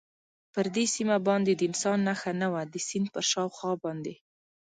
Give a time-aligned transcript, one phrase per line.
[0.53, 4.13] پر دې سیمه باندې د انسان نښه نه وه، د سیند پر شاوخوا باندې.